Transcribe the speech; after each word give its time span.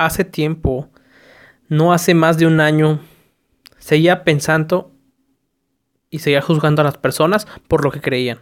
hace 0.00 0.24
tiempo, 0.24 0.88
no 1.68 1.92
hace 1.92 2.14
más 2.14 2.38
de 2.38 2.46
un 2.46 2.60
año, 2.60 3.00
seguía 3.78 4.24
pensando 4.24 4.92
y 6.08 6.20
seguía 6.20 6.40
juzgando 6.40 6.80
a 6.80 6.86
las 6.86 6.96
personas 6.96 7.46
por 7.68 7.84
lo 7.84 7.90
que 7.90 8.00
creían, 8.00 8.40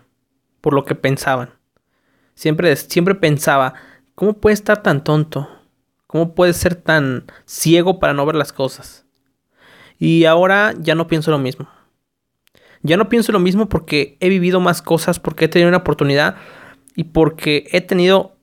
por 0.60 0.72
lo 0.72 0.84
que 0.84 0.94
pensaban. 0.94 1.50
Siempre, 2.34 2.74
siempre 2.76 3.16
pensaba, 3.16 3.74
¿cómo 4.14 4.34
puede 4.34 4.54
estar 4.54 4.84
tan 4.84 5.02
tonto? 5.02 5.48
¿Cómo 6.06 6.36
puede 6.36 6.52
ser 6.52 6.76
tan 6.76 7.24
ciego 7.44 7.98
para 7.98 8.14
no 8.14 8.24
ver 8.24 8.36
las 8.36 8.52
cosas? 8.52 9.04
Y 9.98 10.26
ahora 10.26 10.74
ya 10.78 10.94
no 10.94 11.08
pienso 11.08 11.32
lo 11.32 11.38
mismo. 11.38 11.68
Ya 12.82 12.96
no 12.96 13.08
pienso 13.08 13.32
lo 13.32 13.40
mismo 13.40 13.68
porque 13.68 14.16
he 14.20 14.28
vivido 14.28 14.60
más 14.60 14.80
cosas, 14.80 15.18
porque 15.18 15.46
he 15.46 15.48
tenido 15.48 15.68
una 15.68 15.78
oportunidad 15.78 16.36
y 16.94 17.04
porque 17.04 17.68
he 17.72 17.80
tenido 17.80 18.36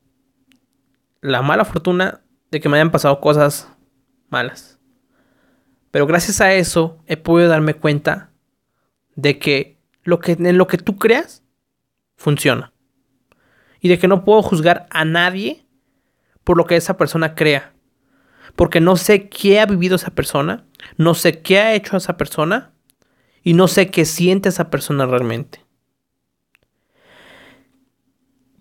la 1.22 1.42
mala 1.42 1.64
fortuna 1.64 2.25
de 2.56 2.62
que 2.62 2.70
me 2.70 2.78
hayan 2.78 2.90
pasado 2.90 3.20
cosas 3.20 3.68
malas. 4.30 4.80
Pero 5.91 6.08
gracias 6.08 6.40
a 6.40 6.54
eso 6.54 7.04
he 7.05 7.18
podido 7.18 7.50
darme 7.50 7.73
cuenta 7.73 8.31
de 9.18 9.40
que, 9.40 9.78
lo 10.05 10.20
que 10.20 10.38
en 10.40 10.58
lo 10.58 10.66
que 10.66 10.78
tú 10.78 10.98
creas 10.98 11.44
funciona. 12.16 12.72
Y 13.81 13.90
de 13.90 14.00
que 14.00 14.08
no 14.08 14.23
puedo 14.23 14.41
juzgar 14.41 14.88
a 14.90 15.04
nadie 15.04 15.66
por 16.45 16.55
lo 16.55 16.66
que 16.66 16.78
esa 16.78 16.95
persona 16.95 17.36
crea. 17.36 17.73
Porque 18.56 18.80
no 18.80 18.95
sé 18.95 19.28
qué 19.28 19.59
ha 19.59 19.66
vivido 19.66 19.98
esa 19.98 20.12
persona, 20.12 20.66
no 20.95 21.14
sé 21.14 21.42
qué 21.42 21.59
ha 21.59 21.73
hecho 21.73 21.98
esa 21.98 22.16
persona 22.16 22.72
y 23.44 23.52
no 23.52 23.67
sé 23.67 23.92
qué 23.92 24.06
siente 24.06 24.48
esa 24.48 24.70
persona 24.70 25.06
realmente. 25.06 25.59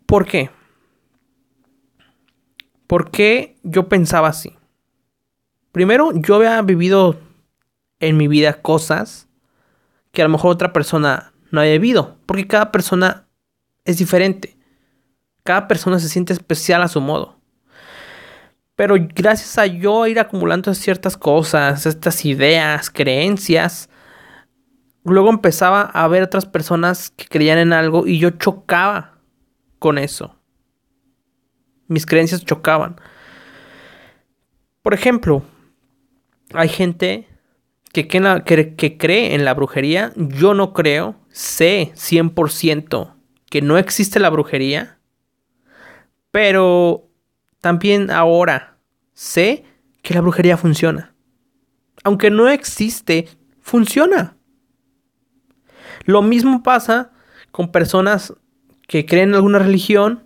¿Por 0.05 0.27
qué? 0.27 0.51
¿Por 2.95 3.11
qué 3.11 3.57
yo 3.65 3.89
pensaba 3.89 4.29
así? 4.29 4.57
Primero, 5.73 6.13
yo 6.15 6.37
había 6.37 6.63
vivido 6.63 7.19
en 7.99 8.17
mi 8.17 8.29
vida 8.29 8.63
cosas 8.63 9.27
que 10.13 10.23
a 10.23 10.27
lo 10.27 10.31
mejor 10.31 10.53
otra 10.53 10.73
persona 10.73 11.33
no 11.51 11.61
haya 11.61 11.73
vivido, 11.73 12.17
porque 12.25 12.47
cada 12.47 12.71
persona 12.71 13.27
es 13.85 13.99
diferente. 13.99 14.57
Cada 15.43 15.67
persona 15.67 15.99
se 15.99 16.09
siente 16.09 16.33
especial 16.33 16.85
a 16.85 16.89
su 16.89 17.01
modo. 17.01 17.41
Pero 18.77 18.95
gracias 19.13 19.59
a 19.59 19.67
yo 19.67 20.07
ir 20.07 20.21
acumulando 20.21 20.73
ciertas 20.73 21.17
cosas, 21.17 21.87
estas 21.87 22.25
ideas, 22.25 22.91
creencias, 22.91 23.89
luego 25.03 25.31
empezaba 25.31 25.81
a 25.81 26.07
ver 26.07 26.23
otras 26.23 26.47
personas 26.47 27.11
que 27.11 27.27
creían 27.27 27.59
en 27.59 27.73
algo 27.73 28.07
y 28.07 28.21
yo 28.21 28.31
chocaba 28.31 29.19
con 29.81 29.99
eso. 29.99 30.39
Mis 31.95 32.07
creencias 32.07 32.45
chocaban. 32.45 33.01
Por 34.83 34.95
ejemplo, 34.95 35.45
hay 36.53 36.69
gente 36.69 37.29
que, 37.93 38.09
que, 38.09 38.99
cree 38.99 39.37
en 39.37 39.45
la 39.45 39.55
brujería. 39.55 40.13
Yo 40.17 40.55
no 40.55 40.73
creo. 40.73 41.15
Sé 41.31 41.93
100% 41.95 43.15
que 43.49 43.63
no 43.63 43.79
existe 43.79 44.19
la 44.19 44.29
brujería. 44.31 44.99
Pero 46.33 47.09
también 47.61 48.11
ahora 48.11 48.79
sé 49.13 49.65
que 50.03 50.15
la 50.15 50.21
brujería 50.21 50.57
funciona. 50.57 51.15
Aunque 52.03 52.29
no 52.31 52.49
existe, 52.49 53.29
funciona. 53.61 54.37
Lo 56.07 56.23
mismo 56.23 56.65
pasa 56.65 57.13
con 57.53 57.71
personas 57.71 58.35
que 58.89 59.07
creen 59.07 59.31
en 59.31 59.35
alguna 59.37 59.59
religión. 59.59 60.25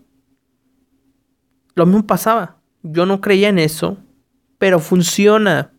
Lo 1.78 1.86
mismo 1.86 2.08
pasaba. 2.08 2.56
Yo 2.82 3.06
no 3.06 3.20
creía 3.20 3.50
en 3.50 3.60
eso, 3.60 3.98
pero 4.58 4.80
funciona. 4.80 5.70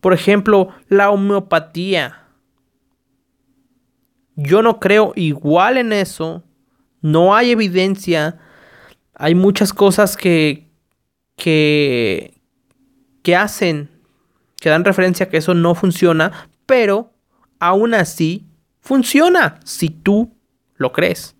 Por 0.00 0.14
ejemplo, 0.14 0.70
la 0.88 1.10
homeopatía. 1.10 2.22
Yo 4.36 4.62
no 4.62 4.80
creo 4.80 5.12
igual 5.16 5.76
en 5.76 5.92
eso. 5.92 6.44
No 7.02 7.36
hay 7.36 7.50
evidencia. 7.50 8.38
Hay 9.12 9.34
muchas 9.34 9.74
cosas 9.74 10.16
que, 10.16 10.66
que, 11.36 12.40
que 13.22 13.36
hacen, 13.36 13.90
que 14.58 14.70
dan 14.70 14.86
referencia 14.86 15.26
a 15.26 15.28
que 15.28 15.36
eso 15.36 15.52
no 15.52 15.74
funciona, 15.74 16.48
pero 16.64 17.12
aún 17.58 17.92
así 17.92 18.46
funciona 18.80 19.60
si 19.64 19.90
tú 19.90 20.34
lo 20.76 20.90
crees. 20.92 21.36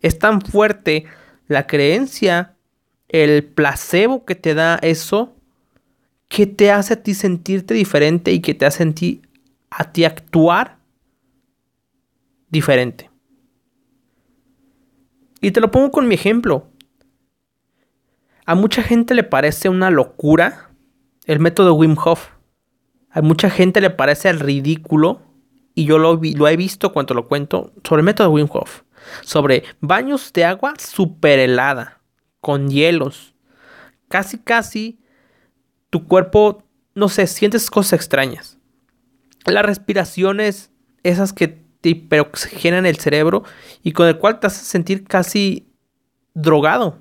Es 0.00 0.18
tan 0.18 0.40
fuerte 0.40 1.04
la 1.48 1.66
creencia, 1.66 2.56
el 3.08 3.44
placebo 3.44 4.24
que 4.24 4.34
te 4.34 4.54
da 4.54 4.76
eso, 4.76 5.34
que 6.28 6.46
te 6.46 6.70
hace 6.70 6.94
a 6.94 7.02
ti 7.02 7.14
sentirte 7.14 7.74
diferente 7.74 8.32
y 8.32 8.40
que 8.40 8.54
te 8.54 8.66
hace 8.66 8.84
a 8.84 8.92
ti, 8.92 9.22
a 9.70 9.92
ti 9.92 10.04
actuar 10.04 10.78
diferente. 12.50 13.10
Y 15.40 15.50
te 15.50 15.60
lo 15.60 15.70
pongo 15.70 15.90
con 15.90 16.06
mi 16.06 16.14
ejemplo. 16.14 16.68
A 18.44 18.54
mucha 18.54 18.82
gente 18.82 19.14
le 19.14 19.24
parece 19.24 19.68
una 19.68 19.90
locura 19.90 20.68
el 21.28 21.38
método 21.40 21.74
Wim 21.74 21.94
Hof. 22.02 22.30
A 23.10 23.20
mucha 23.20 23.50
gente 23.50 23.80
le 23.80 23.90
parece 23.90 24.32
ridículo, 24.32 25.20
y 25.74 25.84
yo 25.84 25.98
lo, 25.98 26.18
lo 26.20 26.48
he 26.48 26.56
visto 26.56 26.92
cuando 26.92 27.14
lo 27.14 27.28
cuento, 27.28 27.72
sobre 27.84 28.00
el 28.00 28.06
método 28.06 28.30
Wim 28.30 28.48
Hof. 28.50 28.82
Sobre 29.22 29.64
baños 29.80 30.32
de 30.32 30.44
agua 30.44 30.74
super 30.78 31.38
helada, 31.38 32.00
con 32.40 32.68
hielos. 32.68 33.34
Casi, 34.08 34.38
casi 34.38 35.00
tu 35.90 36.06
cuerpo, 36.06 36.64
no 36.94 37.08
sé, 37.08 37.26
sientes 37.26 37.70
cosas 37.70 37.94
extrañas. 37.94 38.58
Las 39.44 39.64
respiraciones, 39.64 40.70
esas 41.02 41.32
que 41.32 41.48
te 41.80 41.90
hiperoxigenan 41.90 42.86
el 42.86 42.96
cerebro 42.96 43.44
y 43.82 43.92
con 43.92 44.08
el 44.08 44.18
cual 44.18 44.40
te 44.40 44.48
hace 44.48 44.64
sentir 44.64 45.04
casi 45.04 45.72
drogado. 46.34 46.98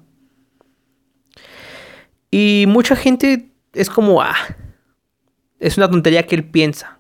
Y 2.32 2.66
mucha 2.68 2.96
gente 2.96 3.52
es 3.74 3.90
como, 3.90 4.22
ah, 4.22 4.36
es 5.60 5.78
una 5.78 5.90
tontería 5.90 6.26
que 6.26 6.36
él 6.36 6.50
piensa. 6.50 6.97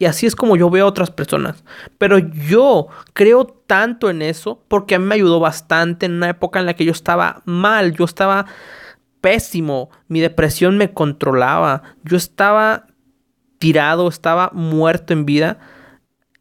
Y 0.00 0.06
así 0.06 0.24
es 0.24 0.34
como 0.34 0.56
yo 0.56 0.70
veo 0.70 0.86
a 0.86 0.88
otras 0.88 1.10
personas. 1.10 1.62
Pero 1.98 2.18
yo 2.18 2.88
creo 3.12 3.44
tanto 3.44 4.08
en 4.08 4.22
eso 4.22 4.64
porque 4.66 4.94
a 4.94 4.98
mí 4.98 5.04
me 5.04 5.14
ayudó 5.14 5.40
bastante 5.40 6.06
en 6.06 6.12
una 6.12 6.30
época 6.30 6.58
en 6.58 6.64
la 6.64 6.74
que 6.74 6.86
yo 6.86 6.90
estaba 6.90 7.42
mal, 7.44 7.92
yo 7.92 8.06
estaba 8.06 8.46
pésimo, 9.20 9.90
mi 10.08 10.20
depresión 10.20 10.78
me 10.78 10.94
controlaba, 10.94 11.82
yo 12.02 12.16
estaba 12.16 12.86
tirado, 13.58 14.08
estaba 14.08 14.50
muerto 14.54 15.12
en 15.12 15.26
vida 15.26 15.58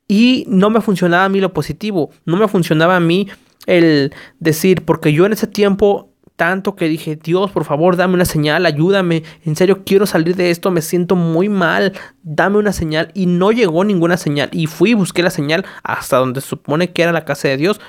y 0.07 0.45
no 0.47 0.69
me 0.69 0.79
funcionaba 0.79 1.25
a 1.25 1.29
mí 1.29 1.41
lo 1.41 1.51
positivo, 1.51 2.11
no 2.23 2.37
me 2.37 2.47
funcionaba 2.47 2.95
a 2.95 3.01
mí 3.01 3.27
el 3.65 4.13
decir, 4.39 4.85
porque 4.85 5.11
yo 5.11 5.25
en 5.25 5.33
ese 5.33 5.47
tiempo 5.47 6.13
tanto 6.39 6.77
que 6.77 6.87
dije, 6.87 7.17
Dios, 7.21 7.51
por 7.51 7.65
favor, 7.65 7.97
dame 7.97 8.13
una 8.13 8.23
señal, 8.23 8.65
ayúdame, 8.65 9.23
en 9.43 9.57
serio 9.57 9.83
quiero 9.85 10.05
salir 10.05 10.37
de 10.37 10.51
esto, 10.51 10.71
me 10.71 10.81
siento 10.81 11.17
muy 11.17 11.49
mal, 11.49 11.91
dame 12.23 12.57
una 12.57 12.71
señal. 12.71 13.11
Y 13.13 13.25
no 13.25 13.51
llegó 13.51 13.83
ninguna 13.83 14.15
señal. 14.15 14.47
Y 14.53 14.67
fui 14.67 14.93
busqué 14.93 15.21
la 15.21 15.31
señal 15.31 15.65
hasta 15.83 16.15
donde 16.15 16.39
se 16.39 16.47
supone 16.47 16.93
que 16.93 17.01
era 17.01 17.11
la 17.11 17.25
casa 17.25 17.49
de 17.49 17.57
Dios. 17.57 17.81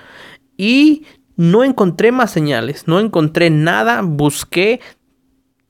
Y 0.57 1.07
no 1.37 1.63
encontré 1.63 2.11
más 2.11 2.33
señales, 2.33 2.89
no 2.89 2.99
encontré 2.99 3.51
nada, 3.51 4.03
busqué, 4.03 4.81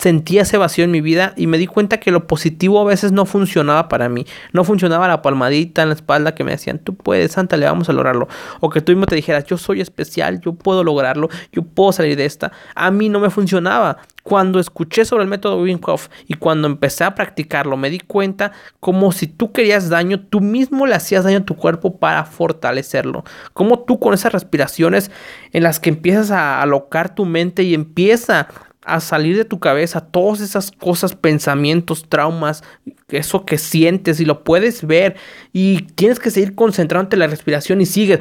sentía 0.00 0.42
ese 0.42 0.56
vacío 0.56 0.84
en 0.84 0.90
mi 0.90 1.02
vida 1.02 1.34
y 1.36 1.46
me 1.46 1.58
di 1.58 1.66
cuenta 1.66 2.00
que 2.00 2.10
lo 2.10 2.26
positivo 2.26 2.80
a 2.80 2.84
veces 2.84 3.12
no 3.12 3.26
funcionaba 3.26 3.88
para 3.88 4.08
mí. 4.08 4.26
No 4.52 4.64
funcionaba 4.64 5.06
la 5.06 5.20
palmadita 5.20 5.82
en 5.82 5.88
la 5.88 5.94
espalda 5.94 6.34
que 6.34 6.42
me 6.42 6.52
decían, 6.52 6.78
tú 6.78 6.94
puedes, 6.94 7.32
Santa, 7.32 7.58
le 7.58 7.66
vamos 7.66 7.90
a 7.90 7.92
lograrlo. 7.92 8.26
O 8.60 8.70
que 8.70 8.80
tú 8.80 8.92
mismo 8.92 9.04
te 9.04 9.14
dijeras, 9.14 9.44
yo 9.44 9.58
soy 9.58 9.82
especial, 9.82 10.40
yo 10.40 10.54
puedo 10.54 10.84
lograrlo, 10.84 11.28
yo 11.52 11.62
puedo 11.62 11.92
salir 11.92 12.16
de 12.16 12.24
esta. 12.24 12.50
A 12.74 12.90
mí 12.90 13.10
no 13.10 13.20
me 13.20 13.28
funcionaba. 13.28 13.98
Cuando 14.22 14.58
escuché 14.58 15.04
sobre 15.04 15.24
el 15.24 15.30
método 15.30 15.60
Wim 15.60 15.80
Hof 15.86 16.08
y 16.26 16.34
cuando 16.34 16.66
empecé 16.66 17.04
a 17.04 17.14
practicarlo, 17.14 17.76
me 17.76 17.90
di 17.90 18.00
cuenta 18.00 18.52
como 18.78 19.12
si 19.12 19.26
tú 19.26 19.52
querías 19.52 19.88
daño, 19.88 20.20
tú 20.20 20.40
mismo 20.40 20.86
le 20.86 20.94
hacías 20.94 21.24
daño 21.24 21.38
a 21.38 21.44
tu 21.44 21.56
cuerpo 21.56 21.98
para 21.98 22.24
fortalecerlo. 22.24 23.24
Como 23.52 23.80
tú 23.80 23.98
con 23.98 24.14
esas 24.14 24.32
respiraciones 24.32 25.10
en 25.52 25.62
las 25.62 25.80
que 25.80 25.90
empiezas 25.90 26.30
a 26.30 26.60
alocar 26.62 27.14
tu 27.14 27.24
mente 27.24 27.62
y 27.62 27.74
empieza 27.74 28.48
a 28.82 29.00
salir 29.00 29.36
de 29.36 29.44
tu 29.44 29.60
cabeza 29.60 30.00
todas 30.00 30.40
esas 30.40 30.70
cosas, 30.70 31.14
pensamientos, 31.14 32.08
traumas, 32.08 32.64
eso 33.08 33.44
que 33.44 33.58
sientes 33.58 34.20
y 34.20 34.24
lo 34.24 34.42
puedes 34.42 34.86
ver. 34.86 35.16
Y 35.52 35.82
tienes 35.82 36.18
que 36.18 36.30
seguir 36.30 36.54
concentrándote 36.54 37.16
en 37.16 37.20
la 37.20 37.26
respiración 37.26 37.80
y 37.80 37.86
sigues. 37.86 38.20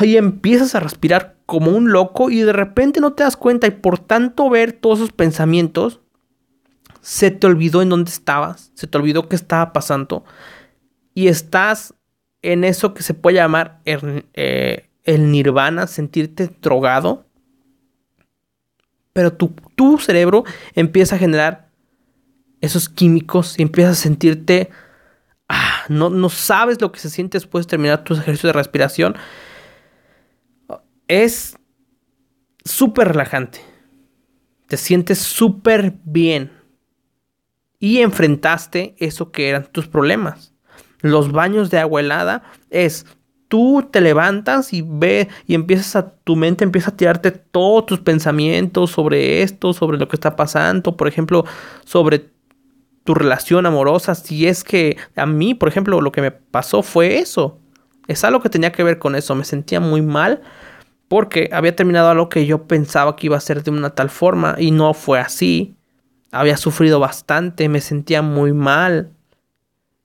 Y 0.00 0.16
empiezas 0.16 0.74
a 0.74 0.80
respirar 0.80 1.36
como 1.46 1.72
un 1.72 1.92
loco 1.92 2.30
y 2.30 2.40
de 2.40 2.52
repente 2.52 3.00
no 3.00 3.12
te 3.12 3.24
das 3.24 3.36
cuenta 3.36 3.66
y 3.66 3.70
por 3.70 3.98
tanto 3.98 4.48
ver 4.48 4.72
todos 4.72 5.00
esos 5.00 5.12
pensamientos 5.12 6.00
se 7.00 7.30
te 7.30 7.46
olvidó 7.46 7.82
en 7.82 7.88
dónde 7.88 8.10
estabas, 8.10 8.70
se 8.74 8.86
te 8.86 8.96
olvidó 8.96 9.28
qué 9.28 9.36
estaba 9.36 9.72
pasando 9.72 10.24
y 11.12 11.28
estás 11.28 11.94
en 12.42 12.64
eso 12.64 12.94
que 12.94 13.02
se 13.02 13.14
puede 13.14 13.36
llamar 13.36 13.80
eh, 13.84 14.88
el 15.04 15.30
nirvana, 15.30 15.86
sentirte 15.86 16.50
drogado 16.62 17.26
Pero 19.12 19.32
tu, 19.32 19.54
tu 19.74 19.98
cerebro 19.98 20.44
empieza 20.74 21.16
a 21.16 21.18
generar 21.18 21.70
esos 22.60 22.88
químicos 22.88 23.58
y 23.58 23.62
empiezas 23.62 23.98
a 23.98 24.02
sentirte... 24.02 24.70
Ah, 25.48 25.82
no, 25.88 26.10
no 26.10 26.28
sabes 26.28 26.80
lo 26.80 26.92
que 26.92 27.00
se 27.00 27.10
siente 27.10 27.36
después 27.36 27.66
de 27.66 27.70
terminar 27.70 28.04
tus 28.04 28.18
ejercicios 28.20 28.50
de 28.50 28.58
respiración. 28.58 29.16
Es 31.08 31.56
súper 32.64 33.08
relajante. 33.08 33.60
Te 34.68 34.76
sientes 34.76 35.18
súper 35.18 35.94
bien. 36.04 36.52
Y 37.80 37.98
enfrentaste 37.98 38.94
eso 38.98 39.32
que 39.32 39.48
eran 39.48 39.66
tus 39.72 39.88
problemas. 39.88 40.54
Los 41.00 41.32
baños 41.32 41.70
de 41.70 41.78
agua 41.78 42.00
helada 42.00 42.42
es 42.68 43.06
tú 43.50 43.88
te 43.90 44.00
levantas 44.00 44.72
y 44.72 44.82
ve 44.86 45.28
y 45.44 45.54
empiezas 45.54 45.96
a 45.96 46.10
tu 46.14 46.36
mente 46.36 46.62
empieza 46.62 46.90
a 46.90 46.96
tirarte 46.96 47.32
todos 47.32 47.84
tus 47.84 47.98
pensamientos 47.98 48.92
sobre 48.92 49.42
esto, 49.42 49.72
sobre 49.72 49.98
lo 49.98 50.06
que 50.06 50.14
está 50.14 50.36
pasando, 50.36 50.96
por 50.96 51.08
ejemplo, 51.08 51.44
sobre 51.84 52.30
tu 53.02 53.12
relación 53.12 53.66
amorosa, 53.66 54.14
si 54.14 54.46
es 54.46 54.62
que 54.62 54.96
a 55.16 55.26
mí, 55.26 55.54
por 55.54 55.68
ejemplo, 55.68 56.00
lo 56.00 56.12
que 56.12 56.20
me 56.20 56.30
pasó 56.30 56.84
fue 56.84 57.18
eso. 57.18 57.58
Es 58.06 58.22
algo 58.22 58.40
que 58.40 58.50
tenía 58.50 58.70
que 58.70 58.84
ver 58.84 59.00
con 59.00 59.16
eso, 59.16 59.34
me 59.34 59.44
sentía 59.44 59.80
muy 59.80 60.00
mal 60.00 60.42
porque 61.08 61.50
había 61.52 61.74
terminado 61.74 62.08
algo 62.08 62.28
que 62.28 62.46
yo 62.46 62.68
pensaba 62.68 63.16
que 63.16 63.26
iba 63.26 63.36
a 63.36 63.40
ser 63.40 63.64
de 63.64 63.72
una 63.72 63.90
tal 63.90 64.10
forma 64.10 64.54
y 64.58 64.70
no 64.70 64.94
fue 64.94 65.18
así. 65.18 65.74
Había 66.30 66.56
sufrido 66.56 67.00
bastante, 67.00 67.68
me 67.68 67.80
sentía 67.80 68.22
muy 68.22 68.52
mal. 68.52 69.10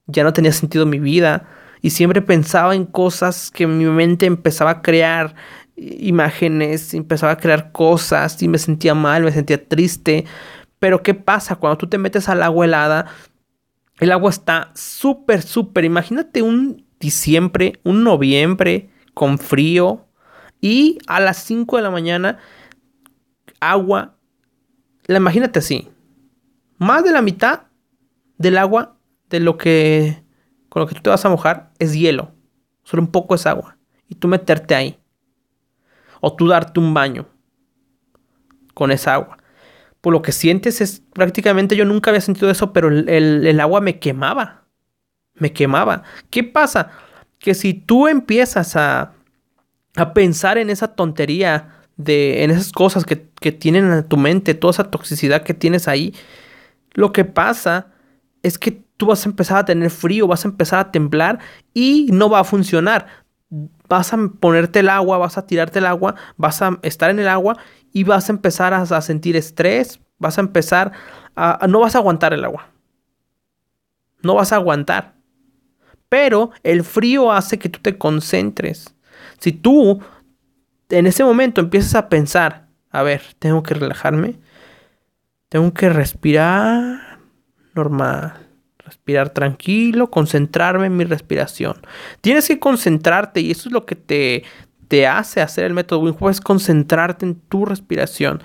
Ya 0.07 0.23
no 0.23 0.33
tenía 0.33 0.51
sentido 0.51 0.87
mi 0.87 0.97
vida 0.97 1.47
y 1.85 1.91
siempre 1.91 2.23
pensaba 2.23 2.73
en 2.73 2.83
cosas 2.83 3.51
que 3.51 3.67
mi 3.67 3.85
mente 3.85 4.25
empezaba 4.25 4.71
a 4.71 4.81
crear 4.81 5.35
imágenes, 5.75 6.95
empezaba 6.95 7.33
a 7.33 7.37
crear 7.37 7.71
cosas 7.71 8.41
y 8.41 8.47
me 8.47 8.57
sentía 8.57 8.95
mal, 8.95 9.21
me 9.21 9.31
sentía 9.31 9.63
triste. 9.63 10.25
Pero 10.79 11.03
¿qué 11.03 11.13
pasa 11.13 11.57
cuando 11.57 11.77
tú 11.77 11.85
te 11.85 11.99
metes 11.99 12.27
al 12.27 12.41
agua 12.41 12.65
helada? 12.65 13.05
El 13.99 14.11
agua 14.11 14.31
está 14.31 14.71
súper, 14.73 15.43
súper. 15.43 15.85
Imagínate 15.85 16.41
un 16.41 16.87
diciembre, 16.99 17.79
un 17.83 18.03
noviembre 18.03 18.89
con 19.13 19.37
frío, 19.37 20.07
y 20.59 20.97
a 21.05 21.19
las 21.19 21.37
5 21.43 21.77
de 21.77 21.83
la 21.83 21.91
mañana, 21.91 22.39
agua. 23.59 24.17
La 25.05 25.17
imagínate 25.17 25.59
así. 25.59 25.87
Más 26.79 27.03
de 27.03 27.11
la 27.11 27.21
mitad 27.21 27.65
del 28.39 28.57
agua 28.57 28.97
de 29.29 29.39
lo 29.39 29.59
que 29.59 30.24
con 30.75 30.81
lo 30.81 30.87
que 30.87 30.95
tú 30.95 31.03
te 31.03 31.09
vas 31.09 31.23
a 31.23 31.29
mojar 31.29 31.71
es 31.79 31.93
hielo. 31.93 32.33
Solo 32.83 33.01
un 33.03 33.11
poco 33.11 33.33
es 33.33 33.45
agua. 33.45 33.77
Y 34.09 34.15
tú 34.15 34.27
meterte 34.27 34.75
ahí. 34.75 34.99
O 36.19 36.35
tú 36.35 36.49
darte 36.49 36.81
un 36.81 36.93
baño 36.93 37.29
con 38.73 38.91
esa 38.91 39.13
agua. 39.13 39.37
Por 40.01 40.11
lo 40.11 40.21
que 40.21 40.33
sientes 40.33 40.81
es 40.81 41.01
prácticamente 41.13 41.77
yo 41.77 41.85
nunca 41.85 42.11
había 42.11 42.19
sentido 42.19 42.51
eso, 42.51 42.73
pero 42.73 42.89
el, 42.89 43.07
el 43.07 43.59
agua 43.61 43.79
me 43.79 43.99
quemaba. 43.99 44.65
Me 45.35 45.53
quemaba. 45.53 46.03
¿Qué 46.29 46.43
pasa? 46.43 46.91
Que 47.39 47.53
si 47.53 47.73
tú 47.73 48.09
empiezas 48.09 48.75
a 48.75 49.13
a 49.95 50.13
pensar 50.13 50.57
en 50.57 50.69
esa 50.69 50.89
tontería, 50.89 51.69
de, 51.95 52.43
en 52.43 52.51
esas 52.51 52.73
cosas 52.73 53.05
que, 53.05 53.29
que 53.39 53.53
tienen 53.53 53.89
en 53.89 54.03
tu 54.03 54.17
mente, 54.17 54.53
toda 54.53 54.71
esa 54.71 54.91
toxicidad 54.91 55.43
que 55.43 55.53
tienes 55.53 55.87
ahí, 55.87 56.13
lo 56.91 57.13
que 57.13 57.23
pasa 57.23 57.93
es 58.43 58.57
que 58.57 58.84
tú 58.97 59.07
vas 59.07 59.25
a 59.25 59.29
empezar 59.29 59.57
a 59.57 59.65
tener 59.65 59.89
frío, 59.89 60.27
vas 60.27 60.45
a 60.45 60.47
empezar 60.47 60.79
a 60.79 60.91
temblar 60.91 61.39
y 61.73 62.07
no 62.11 62.29
va 62.29 62.39
a 62.39 62.43
funcionar. 62.43 63.07
Vas 63.87 64.13
a 64.13 64.17
ponerte 64.39 64.79
el 64.79 64.89
agua, 64.89 65.17
vas 65.17 65.37
a 65.37 65.45
tirarte 65.45 65.79
el 65.79 65.85
agua, 65.85 66.15
vas 66.37 66.61
a 66.61 66.79
estar 66.81 67.09
en 67.09 67.19
el 67.19 67.27
agua 67.27 67.57
y 67.91 68.03
vas 68.03 68.29
a 68.29 68.33
empezar 68.33 68.73
a, 68.73 69.01
sentir 69.01 69.35
estrés, 69.35 69.99
vas 70.17 70.37
a 70.37 70.41
empezar 70.41 70.91
a... 71.35 71.65
No 71.67 71.79
vas 71.79 71.95
a 71.95 71.99
aguantar 71.99 72.33
el 72.33 72.43
agua. 72.43 72.69
No 74.21 74.35
vas 74.35 74.51
a 74.51 74.55
aguantar. 74.55 75.15
Pero 76.09 76.51
el 76.63 76.83
frío 76.83 77.31
hace 77.31 77.59
que 77.59 77.69
tú 77.69 77.79
te 77.79 77.97
concentres. 77.97 78.95
Si 79.39 79.51
tú 79.51 80.01
en 80.89 81.07
ese 81.07 81.23
momento 81.23 81.61
empiezas 81.61 81.95
a 81.95 82.09
pensar, 82.09 82.67
a 82.91 83.03
ver, 83.03 83.21
tengo 83.39 83.63
que 83.63 83.73
relajarme, 83.73 84.39
tengo 85.49 85.73
que 85.73 85.89
respirar 85.89 87.19
normal, 87.73 88.44
respirar 88.85 89.31
tranquilo, 89.31 90.09
concentrarme 90.09 90.85
en 90.85 90.95
mi 90.95 91.03
respiración. 91.03 91.81
Tienes 92.21 92.47
que 92.47 92.59
concentrarte 92.59 93.41
y 93.41 93.51
eso 93.51 93.69
es 93.69 93.73
lo 93.73 93.85
que 93.85 93.95
te, 93.95 94.43
te 94.87 95.07
hace 95.07 95.41
hacer 95.41 95.65
el 95.65 95.73
método 95.73 95.99
Wim 95.99 96.15
es 96.29 96.39
concentrarte 96.39 97.25
en 97.25 97.35
tu 97.35 97.65
respiración. 97.65 98.41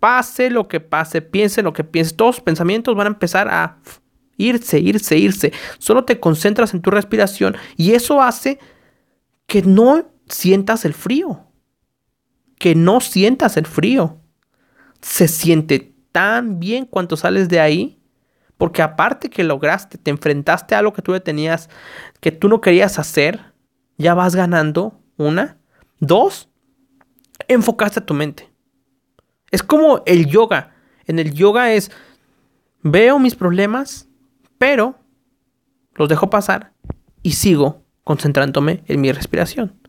Pase 0.00 0.50
lo 0.50 0.68
que 0.68 0.80
pase, 0.80 1.22
piense 1.22 1.62
lo 1.62 1.72
que 1.72 1.84
piense, 1.84 2.14
todos 2.14 2.36
los 2.36 2.44
pensamientos 2.44 2.94
van 2.94 3.06
a 3.06 3.10
empezar 3.10 3.48
a 3.48 3.78
irse, 4.36 4.78
irse, 4.80 5.16
irse. 5.18 5.52
Solo 5.78 6.04
te 6.04 6.18
concentras 6.18 6.74
en 6.74 6.82
tu 6.82 6.90
respiración 6.90 7.56
y 7.76 7.92
eso 7.92 8.20
hace 8.20 8.58
que 9.46 9.62
no 9.62 10.10
sientas 10.28 10.84
el 10.84 10.94
frío. 10.94 11.46
Que 12.58 12.74
no 12.74 13.00
sientas 13.00 13.56
el 13.56 13.66
frío. 13.66 14.18
Se 15.00 15.28
siente 15.28 15.94
tan 16.12 16.60
bien 16.60 16.86
cuando 16.86 17.16
sales 17.16 17.48
de 17.48 17.60
ahí. 17.60 18.00
Porque 18.56 18.82
aparte 18.82 19.30
que 19.30 19.44
lograste, 19.44 19.98
te 19.98 20.10
enfrentaste 20.10 20.74
a 20.74 20.78
algo 20.78 20.92
que 20.92 21.02
tú 21.02 21.18
tenías, 21.20 21.68
que 22.20 22.30
tú 22.32 22.48
no 22.48 22.60
querías 22.60 22.98
hacer, 22.98 23.52
ya 23.96 24.14
vas 24.14 24.34
ganando. 24.34 25.00
Una. 25.16 25.58
Dos, 26.00 26.48
enfocaste 27.46 28.00
a 28.00 28.06
tu 28.06 28.14
mente. 28.14 28.50
Es 29.50 29.62
como 29.62 30.02
el 30.06 30.26
yoga. 30.26 30.74
En 31.06 31.18
el 31.18 31.32
yoga 31.32 31.72
es, 31.72 31.90
veo 32.82 33.18
mis 33.18 33.34
problemas, 33.36 34.08
pero 34.58 34.98
los 35.94 36.08
dejo 36.08 36.30
pasar 36.30 36.72
y 37.22 37.32
sigo 37.32 37.84
concentrándome 38.02 38.82
en 38.86 39.00
mi 39.00 39.12
respiración. 39.12 39.80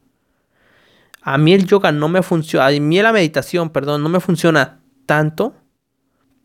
A 1.22 1.38
mí 1.38 1.54
el 1.54 1.66
yoga 1.66 1.92
no 1.92 2.08
me 2.08 2.22
funciona, 2.22 2.68
a 2.68 2.72
mí 2.72 3.02
la 3.02 3.12
meditación, 3.12 3.72
perdón, 3.72 4.04
no 4.04 4.10
me 4.10 4.20
funciona 4.20 4.82
tanto, 5.08 5.56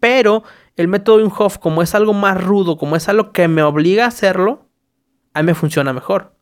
pero 0.00 0.42
el 0.76 0.88
método 0.88 1.18
Wim 1.18 1.30
Hof, 1.36 1.58
como 1.58 1.82
es 1.82 1.94
algo 1.94 2.12
más 2.12 2.42
rudo, 2.42 2.76
como 2.76 2.96
es 2.96 3.08
algo 3.08 3.32
que 3.32 3.48
me 3.48 3.62
obliga 3.62 4.04
a 4.04 4.08
hacerlo, 4.08 4.68
a 5.34 5.42
mí 5.42 5.46
me 5.46 5.54
funciona 5.54 5.92
mejor. 5.92 6.34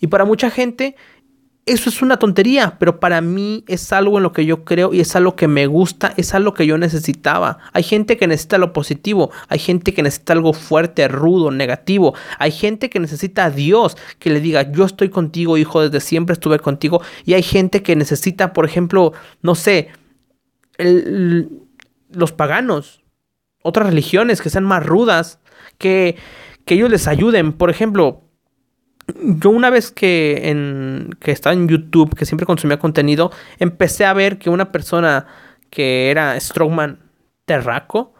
Y 0.00 0.08
para 0.08 0.24
mucha 0.24 0.50
gente 0.50 0.96
eso 1.66 1.88
es 1.88 2.02
una 2.02 2.18
tontería, 2.18 2.76
pero 2.78 3.00
para 3.00 3.20
mí 3.20 3.64
es 3.68 3.92
algo 3.92 4.16
en 4.16 4.22
lo 4.22 4.32
que 4.32 4.44
yo 4.44 4.64
creo 4.64 4.92
y 4.92 5.00
es 5.00 5.14
algo 5.14 5.36
que 5.36 5.46
me 5.46 5.66
gusta, 5.66 6.14
es 6.16 6.34
algo 6.34 6.54
que 6.54 6.66
yo 6.66 6.78
necesitaba. 6.78 7.58
Hay 7.72 7.82
gente 7.82 8.16
que 8.16 8.26
necesita 8.26 8.58
lo 8.58 8.72
positivo, 8.72 9.30
hay 9.48 9.58
gente 9.58 9.92
que 9.94 10.02
necesita 10.02 10.32
algo 10.32 10.52
fuerte, 10.52 11.06
rudo, 11.06 11.50
negativo, 11.50 12.14
hay 12.38 12.50
gente 12.50 12.90
que 12.90 12.98
necesita 12.98 13.44
a 13.44 13.50
Dios 13.50 13.96
que 14.18 14.30
le 14.30 14.40
diga, 14.40 14.72
yo 14.72 14.84
estoy 14.84 15.10
contigo, 15.10 15.58
hijo, 15.58 15.82
desde 15.82 16.00
siempre 16.00 16.32
estuve 16.32 16.58
contigo, 16.58 17.02
y 17.24 17.34
hay 17.34 17.42
gente 17.42 17.82
que 17.82 17.94
necesita, 17.94 18.52
por 18.52 18.64
ejemplo, 18.64 19.12
no 19.42 19.54
sé, 19.54 19.88
los 22.08 22.32
paganos, 22.32 23.02
otras 23.62 23.86
religiones 23.86 24.40
que 24.40 24.50
sean 24.50 24.64
más 24.64 24.84
rudas, 24.84 25.38
que, 25.78 26.16
que 26.64 26.74
ellos 26.74 26.90
les 26.90 27.06
ayuden, 27.08 27.52
por 27.52 27.70
ejemplo, 27.70 28.22
yo 29.16 29.50
una 29.50 29.70
vez 29.70 29.90
que, 29.90 30.50
en, 30.50 31.10
que 31.20 31.32
estaba 31.32 31.54
en 31.54 31.68
YouTube, 31.68 32.14
que 32.14 32.26
siempre 32.26 32.46
consumía 32.46 32.78
contenido, 32.78 33.30
empecé 33.58 34.04
a 34.04 34.12
ver 34.12 34.38
que 34.38 34.50
una 34.50 34.70
persona 34.72 35.26
que 35.70 36.10
era 36.10 36.38
Strongman 36.38 36.98
Terraco 37.44 38.14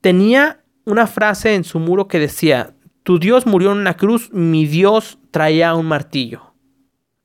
tenía 0.00 0.60
una 0.84 1.06
frase 1.06 1.54
en 1.54 1.64
su 1.64 1.78
muro 1.80 2.08
que 2.08 2.18
decía, 2.18 2.74
tu 3.02 3.18
Dios 3.18 3.46
murió 3.46 3.72
en 3.72 3.78
una 3.78 3.96
cruz, 3.96 4.30
mi 4.32 4.66
Dios 4.66 5.18
traía 5.30 5.74
un 5.74 5.86
martillo. 5.86 6.54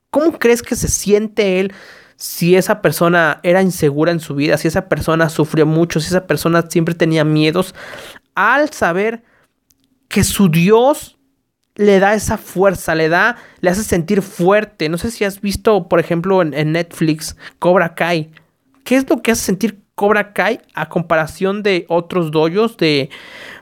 ¿Cómo 0.10 0.38
crees 0.38 0.62
que 0.62 0.75
se 0.75 0.88
siente 0.88 1.60
él 1.60 1.74
si 2.15 2.55
esa 2.55 2.82
persona 2.82 3.39
era 3.43 3.62
insegura 3.62 4.12
en 4.12 4.20
su 4.20 4.36
vida, 4.36 4.58
si 4.58 4.67
esa 4.67 4.88
persona 4.88 5.29
sufrió 5.29 5.65
mucho, 5.65 6.00
si 6.00 6.08
esa 6.08 6.27
persona 6.27 6.65
siempre 6.70 6.96
tenía 6.96 7.24
miedos, 7.24 7.75
al 8.36 8.70
saber 8.72 9.24
que 10.08 10.24
su 10.24 10.50
Dios 10.50 11.17
le 11.75 12.00
da 12.00 12.13
esa 12.13 12.38
fuerza, 12.38 12.96
le 12.96 13.10
da, 13.10 13.38
le 13.62 13.70
hace 13.70 13.84
sentir 13.84 14.22
fuerte. 14.22 14.89
No 14.89 14.98
sé 14.98 15.12
si 15.12 15.24
has 15.24 15.41
visto, 15.41 15.88
por 15.89 16.00
ejemplo, 16.00 16.41
en, 16.41 16.72
Netflix, 16.72 17.36
Cobra 17.60 17.96
Kai. 17.96 18.32
¿Qué 18.84 18.96
es 18.96 19.10
lo 19.10 19.22
que 19.22 19.32
hace 19.32 19.43
sentir 19.43 19.83
Cobra 19.96 20.34
Kai 20.34 20.60
a 20.74 20.90
comparación 20.90 21.62
de 21.62 21.86
otros 21.88 22.32
doyos, 22.32 22.78
de, 22.78 23.10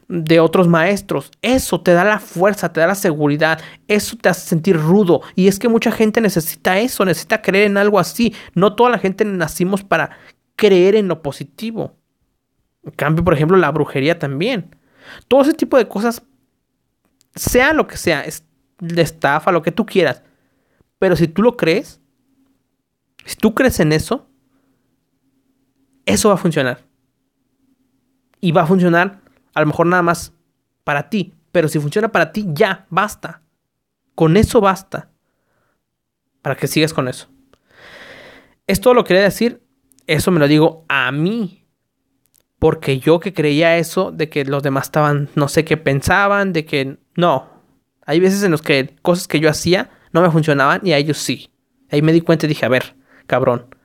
de 0.07 0.39
otros 0.39 0.67
maestros? 0.67 1.31
Eso 1.41 1.81
te 1.81 1.93
da 1.93 2.03
la 2.03 2.19
fuerza, 2.19 2.71
te 2.71 2.79
da 2.79 2.87
la 2.87 2.95
seguridad, 2.95 3.59
eso 3.87 4.15
te 4.15 4.29
hace 4.29 4.47
sentir 4.47 4.77
rudo. 4.77 5.21
Y 5.35 5.47
es 5.47 5.59
que 5.59 5.67
mucha 5.67 5.91
gente 5.91 6.21
necesita 6.21 6.79
eso, 6.79 7.03
necesita 7.05 7.41
creer 7.41 7.67
en 7.67 7.77
algo 7.77 7.99
así. 7.99 8.33
No 8.53 8.75
toda 8.75 8.89
la 8.89 8.99
gente 8.99 9.25
nacimos 9.25 9.83
para 9.83 10.17
creer 10.55 10.95
en 10.95 11.07
lo 11.07 11.21
positivo. 11.21 11.97
En 12.83 12.91
cambio, 12.91 13.23
por 13.23 13.33
ejemplo, 13.33 13.57
la 13.57 13.71
brujería 13.71 14.17
también. 14.17 14.75
Todo 15.27 15.41
ese 15.41 15.53
tipo 15.53 15.77
de 15.77 15.87
cosas 15.87 16.23
sea 17.35 17.73
lo 17.73 17.87
que 17.87 17.97
sea, 17.97 18.21
es 18.21 18.45
de 18.79 19.01
estafa, 19.01 19.51
lo 19.51 19.61
que 19.61 19.71
tú 19.71 19.85
quieras. 19.85 20.23
Pero 20.99 21.15
si 21.15 21.27
tú 21.27 21.41
lo 21.41 21.57
crees, 21.57 21.99
si 23.25 23.35
tú 23.35 23.53
crees 23.53 23.79
en 23.79 23.91
eso, 23.91 24.30
eso 26.11 26.29
va 26.29 26.35
a 26.35 26.37
funcionar. 26.37 26.85
y 28.43 28.51
va 28.51 28.63
a 28.63 28.65
funcionar 28.65 29.21
a 29.53 29.59
lo 29.61 29.67
mejor 29.67 29.85
nada 29.85 30.01
más 30.01 30.33
para 30.83 31.09
ti. 31.09 31.33
Pero 31.51 31.67
si 31.67 31.79
funciona 31.79 32.11
para 32.11 32.31
ti, 32.31 32.45
ya, 32.53 32.87
basta. 32.89 33.41
Con 34.15 34.37
eso 34.37 34.61
basta. 34.61 35.11
Para 36.41 36.55
que 36.55 36.67
sigas 36.67 36.93
con 36.93 37.07
eso. 37.07 37.29
Esto 38.67 38.93
lo 38.93 39.03
quería 39.03 39.23
decir. 39.23 39.61
Eso 40.07 40.31
me 40.31 40.39
lo 40.39 40.47
digo 40.47 40.85
a 40.87 41.11
mí. 41.11 41.67
Porque 42.57 42.99
yo 42.99 43.19
que 43.19 43.33
creía 43.33 43.77
eso, 43.77 44.11
de 44.11 44.29
que 44.29 44.45
los 44.45 44.63
demás 44.63 44.85
estaban, 44.85 45.29
no 45.35 45.47
sé 45.47 45.65
qué 45.65 45.77
pensaban, 45.77 46.53
de 46.53 46.65
que 46.65 46.97
no. 47.15 47.49
Hay 48.05 48.19
veces 48.19 48.43
en 48.43 48.51
los 48.51 48.61
que 48.61 48.95
cosas 49.01 49.27
que 49.27 49.39
yo 49.39 49.49
hacía 49.49 49.89
no 50.13 50.21
me 50.21 50.31
funcionaban 50.31 50.81
y 50.83 50.93
a 50.93 50.97
ellos 50.97 51.17
sí. 51.17 51.51
Ahí 51.89 52.01
me 52.01 52.13
di 52.13 52.21
cuenta 52.21 52.45
y 52.45 52.49
dije, 52.49 52.65
a 52.65 52.69
ver, 52.69 52.95
cabrón. 53.27 53.75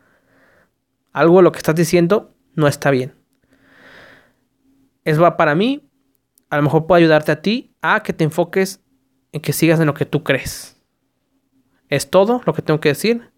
Algo 1.17 1.39
de 1.39 1.45
lo 1.45 1.51
que 1.51 1.57
estás 1.57 1.75
diciendo 1.75 2.35
no 2.57 2.69
está 2.69 2.91
bien. 2.91 3.15
Eso 5.03 5.23
va 5.23 5.39
para 5.39 5.55
mí. 5.55 5.89
A 6.51 6.59
lo 6.59 6.63
mejor 6.63 6.87
puedo 6.87 6.99
ayudarte 6.99 7.33
a 7.33 7.41
ti 7.41 7.75
a 7.81 8.03
que 8.03 8.13
te 8.13 8.23
enfoques 8.23 8.85
en 9.33 9.41
que 9.41 9.55
sigas 9.55 9.81
en 9.81 9.87
lo 9.87 9.95
que 9.95 10.05
tú 10.05 10.23
crees. 10.23 10.77
Es 11.89 12.11
todo 12.11 12.43
lo 12.45 12.53
que 12.53 12.61
tengo 12.61 12.81
que 12.81 12.91
decir. 12.91 13.31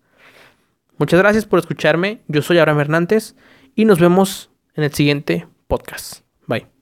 Muchas 0.96 1.20
gracias 1.20 1.46
por 1.46 1.60
escucharme. 1.60 2.20
Yo 2.26 2.42
soy 2.42 2.58
Abraham 2.58 2.80
Hernández 2.80 3.36
y 3.76 3.84
nos 3.84 4.00
vemos 4.00 4.50
en 4.74 4.82
el 4.82 4.92
siguiente 4.92 5.46
podcast. 5.68 6.22
Bye. 6.48 6.77